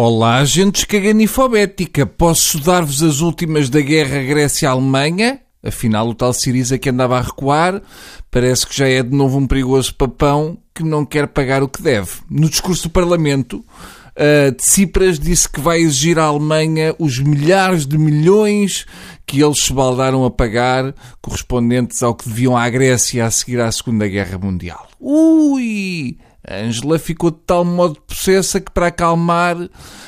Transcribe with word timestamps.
Olá, 0.00 0.44
gente 0.44 0.76
escaganifobética. 0.76 2.06
Posso 2.06 2.60
dar-vos 2.60 3.02
as 3.02 3.18
últimas 3.20 3.68
da 3.68 3.80
guerra 3.80 4.22
Grécia-Alemanha? 4.22 5.40
Afinal, 5.60 6.08
o 6.08 6.14
tal 6.14 6.32
Siriza 6.32 6.78
que 6.78 6.88
andava 6.88 7.18
a 7.18 7.20
recuar 7.20 7.82
parece 8.30 8.64
que 8.64 8.76
já 8.76 8.86
é 8.86 9.02
de 9.02 9.10
novo 9.10 9.38
um 9.38 9.46
perigoso 9.48 9.92
papão 9.96 10.56
que 10.72 10.84
não 10.84 11.04
quer 11.04 11.26
pagar 11.26 11.64
o 11.64 11.68
que 11.68 11.82
deve. 11.82 12.12
No 12.30 12.48
discurso 12.48 12.84
do 12.84 12.92
Parlamento, 12.92 13.56
uh, 13.56 14.52
Tsipras 14.52 15.18
disse 15.18 15.48
que 15.48 15.60
vai 15.60 15.80
exigir 15.80 16.16
à 16.16 16.26
Alemanha 16.26 16.94
os 16.96 17.18
milhares 17.18 17.84
de 17.84 17.98
milhões 17.98 18.86
que 19.26 19.42
eles 19.42 19.58
se 19.58 19.72
baldaram 19.72 20.24
a 20.24 20.30
pagar, 20.30 20.94
correspondentes 21.20 22.04
ao 22.04 22.14
que 22.14 22.28
deviam 22.28 22.56
à 22.56 22.70
Grécia 22.70 23.26
a 23.26 23.32
seguir 23.32 23.60
à 23.60 23.72
Segunda 23.72 24.06
Guerra 24.06 24.38
Mundial. 24.38 24.86
Ui! 25.00 26.16
Angela 26.50 26.98
ficou 26.98 27.30
de 27.30 27.38
tal 27.46 27.64
modo 27.64 28.00
possessa 28.00 28.60
que, 28.60 28.70
para 28.70 28.88
acalmar, 28.88 29.56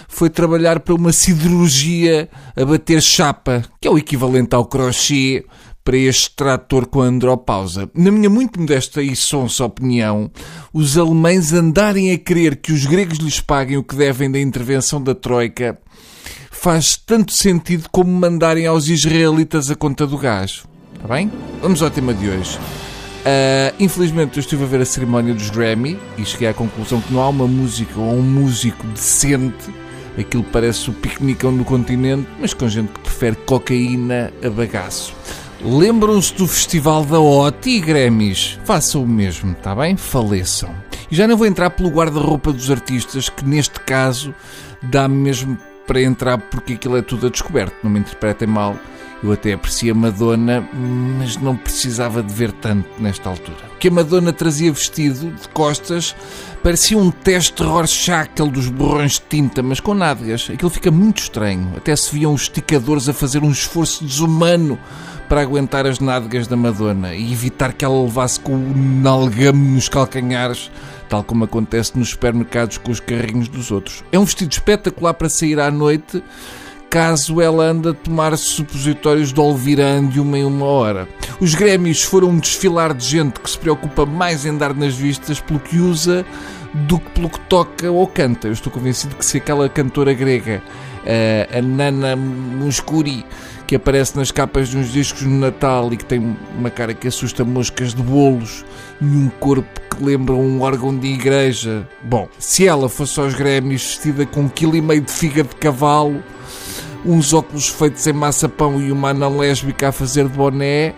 foi 0.09 0.31
trabalhar 0.31 0.81
para 0.81 0.95
uma 0.95 1.13
siderurgia 1.13 2.29
a 2.57 2.65
bater 2.65 3.03
chapa, 3.03 3.63
que 3.81 3.89
é 3.89 3.91
o 3.91 3.99
equivalente 3.99 4.55
ao 4.55 4.65
crochê 4.65 5.45
para 5.85 5.97
este 5.97 6.35
trator 6.37 6.87
com 6.87 7.01
andropausa. 7.01 7.91
Na 7.95 8.11
minha 8.11 8.31
muito 8.31 8.61
modesta 8.61 9.03
e 9.03 9.17
sonsa 9.17 9.65
opinião, 9.65 10.31
os 10.73 10.97
alemães 10.97 11.53
andarem 11.53 12.13
a 12.13 12.19
querer 12.19 12.57
que 12.57 12.73
os 12.73 12.87
gregos 12.87 13.19
lhes 13.19 13.41
paguem 13.41 13.77
o 13.77 13.83
que 13.83 13.97
devem 13.97 14.31
da 14.31 14.39
intervenção 14.39 15.03
da 15.03 15.15
Troika 15.15 15.79
faz 16.51 16.95
tanto 16.95 17.33
sentido 17.33 17.89
como 17.91 18.11
mandarem 18.11 18.67
aos 18.67 18.89
israelitas 18.89 19.71
a 19.71 19.75
conta 19.75 20.07
do 20.07 20.19
gás. 20.19 20.65
Está 20.95 21.09
bem? 21.09 21.33
Vamos 21.63 21.83
ao 21.83 21.91
tema 21.91 22.13
de 22.13 22.29
hoje. 22.29 22.59
Uh, 23.21 23.75
infelizmente 23.79 24.39
eu 24.39 24.41
estive 24.41 24.65
a 24.65 24.67
ver 24.67 24.81
a 24.81 24.85
cerimónia 24.85 25.35
dos 25.35 25.51
Grammy 25.51 25.99
e 26.17 26.25
cheguei 26.25 26.49
à 26.49 26.55
conclusão 26.55 27.01
que 27.01 27.13
não 27.13 27.21
há 27.21 27.29
uma 27.29 27.47
música 27.47 27.99
ou 28.01 28.15
um 28.15 28.23
músico 28.23 28.87
decente. 28.89 29.71
Aquilo 30.19 30.43
parece 30.45 30.91
o 30.91 30.93
piquenicão 30.93 31.55
do 31.57 31.65
continente, 31.65 32.27
mas 32.41 32.55
com 32.55 32.69
gente 32.69 32.89
que 32.93 33.01
prefere 33.01 33.37
cocaína 33.37 34.33
a 34.45 34.51
bagaço. 34.51 35.15
Lembram-se 35.63 36.35
do 36.35 36.49
Festival 36.49 37.05
da 37.05 37.21
OTI 37.21 37.77
e 37.77 37.81
Grammys? 37.81 38.59
Façam 38.65 39.03
o 39.03 39.07
mesmo, 39.07 39.53
está 39.53 39.75
bem? 39.75 39.97
Faleçam. 39.97 40.75
E 41.11 41.15
já 41.15 41.29
não 41.29 41.37
vou 41.37 41.47
entrar 41.47 41.71
pelo 41.71 41.91
guarda-roupa 41.91 42.53
dos 42.53 42.71
artistas, 42.71 43.29
que 43.29 43.45
neste 43.45 43.79
caso 43.81 44.35
dá 44.83 45.07
mesmo 45.07 45.59
para 45.87 46.01
entrar 46.01 46.39
porque 46.39 46.75
aquilo 46.75 46.97
é 46.97 47.03
tudo 47.03 47.27
a 47.27 47.31
descoberto. 47.31 47.75
Não 47.83 47.91
me 47.91 48.01
interpretem 48.01 48.49
mal 48.49 48.77
eu 49.23 49.33
até 49.33 49.53
aprecio 49.53 49.93
a 49.93 49.95
Madonna, 49.95 50.67
mas 50.73 51.37
não 51.37 51.57
precisava 51.57 52.23
de 52.23 52.33
ver 52.33 52.53
tanto 52.53 52.89
nesta 52.99 53.29
altura. 53.29 53.59
O 53.75 53.79
que 53.79 53.89
a 53.89 53.91
Madonna 53.91 54.33
trazia 54.33 54.73
vestido, 54.73 55.31
de 55.31 55.49
costas, 55.51 56.17
parecia 56.63 56.97
um 56.97 57.11
teste 57.11 57.63
Rorschach, 57.63 58.31
aquele 58.31 58.51
dos 58.51 58.69
borrões 58.69 59.13
de 59.13 59.23
tinta, 59.29 59.63
mas 59.63 59.79
com 59.79 59.95
nádegas. 59.95 60.49
Aquilo 60.53 60.71
fica 60.71 60.91
muito 60.91 61.19
estranho. 61.19 61.73
Até 61.77 61.95
se 61.95 62.13
viam 62.13 62.33
os 62.33 62.43
esticadores 62.43 63.09
a 63.09 63.13
fazer 63.13 63.43
um 63.43 63.51
esforço 63.51 64.05
desumano 64.05 64.79
para 65.29 65.43
aguentar 65.43 65.87
as 65.87 66.01
nádegas 66.01 66.47
da 66.49 66.57
Madonna 66.57 67.15
e 67.15 67.33
evitar 67.33 67.73
que 67.73 67.85
ela 67.85 68.03
levasse 68.03 68.41
com 68.41 68.55
o 68.55 68.77
nalgame 68.77 69.75
nos 69.75 69.89
calcanhares, 69.89 70.71
tal 71.09 71.23
como 71.23 71.45
acontece 71.45 71.97
nos 71.97 72.11
supermercados 72.11 72.79
com 72.79 72.91
os 72.91 73.01
carrinhos 73.01 73.49
dos 73.49 73.71
outros. 73.71 74.03
É 74.11 74.19
um 74.19 74.25
vestido 74.25 74.51
espetacular 74.51 75.15
para 75.15 75.29
sair 75.29 75.61
à 75.61 75.71
noite 75.71 76.23
caso 76.91 77.41
ela 77.41 77.65
ande 77.65 77.89
a 77.89 77.95
tomar 77.95 78.37
supositórios 78.37 79.33
de 79.33 79.41
Olviran 79.41 80.07
de 80.07 80.21
uma 80.21 80.37
em 80.37 80.45
uma 80.45 80.67
hora. 80.67 81.09
Os 81.41 81.55
Grêmios 81.55 82.03
foram 82.03 82.31
um 82.31 82.39
desfilar 82.39 82.93
de 82.93 83.07
gente 83.07 83.39
que 83.39 83.49
se 83.49 83.57
preocupa 83.57 84.05
mais 84.05 84.45
em 84.45 84.59
dar 84.59 84.75
nas 84.75 84.95
vistas 84.95 85.41
pelo 85.41 85.61
que 85.61 85.79
usa 85.79 86.27
do 86.75 86.99
que 86.99 87.11
pelo 87.11 87.31
que 87.31 87.41
toca 87.43 87.89
ou 87.91 88.07
canta. 88.09 88.49
Eu 88.49 88.53
estou 88.53 88.73
convencido 88.73 89.15
que 89.15 89.25
se 89.25 89.37
aquela 89.37 89.69
cantora 89.69 90.13
grega, 90.13 90.61
a 91.57 91.63
Nana 91.63 92.17
Muscuri, 92.17 93.25
que 93.69 93.77
aparece 93.77 94.17
nas 94.17 94.33
capas 94.33 94.69
de 94.69 94.77
uns 94.77 94.93
discos 94.93 95.23
no 95.23 95.39
Natal 95.39 95.93
e 95.93 95.97
que 95.97 96.05
tem 96.05 96.37
uma 96.59 96.71
cara 96.71 96.93
que 96.93 97.07
assusta 97.07 97.45
moscas 97.45 97.95
de 97.95 98.03
bolos 98.03 98.65
e 99.01 99.05
um 99.05 99.31
corpo 99.39 99.81
que 99.97 100.05
lembra 100.05 100.35
um 100.35 100.61
órgão 100.61 100.97
de 100.97 101.07
igreja. 101.07 101.89
Bom, 102.03 102.29
se 102.37 102.67
ela 102.67 102.89
fosse 102.89 103.21
aos 103.21 103.35
Grêmios 103.35 103.83
vestida 103.83 104.27
com 104.27 104.41
um 104.43 104.49
quilo 104.49 104.75
e 104.75 104.81
meio 104.81 105.01
de 105.01 105.13
figa 105.13 105.45
de 105.45 105.55
cavalo 105.55 106.21
uns 107.05 107.33
óculos 107.33 107.69
feitos 107.69 108.07
em 108.07 108.13
maçapão 108.13 108.81
e 108.81 108.93
uma 108.93 109.11
ana 109.11 109.29
lésbica 109.29 109.89
a 109.89 109.93
fazer 109.93 110.29
de 110.29 110.37
boné, 110.37 110.95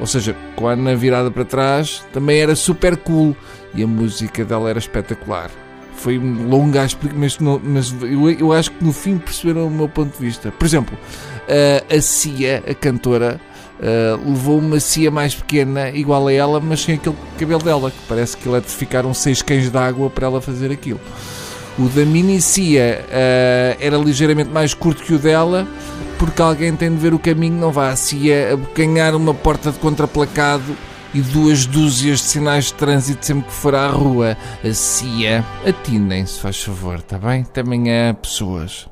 ou 0.00 0.06
seja, 0.06 0.36
com 0.56 0.68
a 0.68 0.72
ana 0.72 0.96
virada 0.96 1.30
para 1.30 1.44
trás, 1.44 2.04
também 2.12 2.40
era 2.40 2.56
super 2.56 2.96
cool 2.96 3.36
e 3.74 3.82
a 3.82 3.86
música 3.86 4.44
dela 4.44 4.70
era 4.70 4.78
espetacular. 4.78 5.50
Foi 5.94 6.18
longa 6.18 6.82
a 6.82 6.86
explicação, 6.86 7.60
mas, 7.62 7.92
mas 7.92 8.02
eu, 8.02 8.30
eu, 8.30 8.52
acho 8.52 8.70
que 8.72 8.84
no 8.84 8.92
fim 8.92 9.18
perceberam 9.18 9.66
o 9.66 9.70
meu 9.70 9.88
ponto 9.88 10.16
de 10.16 10.24
vista. 10.24 10.50
Por 10.50 10.64
exemplo, 10.64 10.98
a 11.88 12.00
Cia, 12.00 12.62
a 12.66 12.74
cantora, 12.74 13.40
uh, 13.78 14.28
levou 14.28 14.58
uma 14.58 14.80
Cia 14.80 15.10
mais 15.10 15.34
pequena, 15.34 15.90
igual 15.90 16.26
a 16.28 16.32
ela, 16.32 16.60
mas 16.60 16.82
sem 16.82 16.94
aquele 16.94 17.16
cabelo 17.38 17.62
dela, 17.62 17.90
que 17.90 17.98
parece 18.08 18.36
que 18.36 18.48
eletrificaram 18.48 19.12
seis 19.12 19.42
cães 19.42 19.70
de 19.70 19.76
água 19.76 20.08
para 20.08 20.26
ela 20.26 20.40
fazer 20.40 20.70
aquilo. 20.70 21.00
O 21.78 21.88
da 21.88 22.04
Minicia 22.04 23.04
uh, 23.08 23.76
era 23.80 23.96
ligeiramente 23.96 24.50
mais 24.50 24.74
curto 24.74 25.02
que 25.02 25.14
o 25.14 25.18
dela, 25.18 25.66
porque 26.18 26.42
alguém 26.42 26.76
tem 26.76 26.90
de 26.90 26.96
ver 26.96 27.14
o 27.14 27.18
caminho, 27.18 27.58
não 27.58 27.72
vá 27.72 27.90
assim 27.90 28.30
a 28.30 28.52
abocanhar 28.52 29.14
uma 29.14 29.32
porta 29.32 29.72
de 29.72 29.78
contraplacado 29.78 30.76
e 31.14 31.20
duas 31.20 31.66
dúzias 31.66 32.18
de 32.20 32.26
sinais 32.26 32.66
de 32.66 32.74
trânsito 32.74 33.24
sempre 33.24 33.46
que 33.46 33.52
for 33.52 33.74
à 33.74 33.88
rua. 33.88 34.36
A 34.62 34.72
CIA, 34.72 35.44
atinem-se, 35.66 36.38
faz 36.40 36.62
favor, 36.62 36.96
está 36.96 37.18
bem? 37.18 37.44
Também 37.44 37.84
há 37.90 38.14
pessoas. 38.14 38.91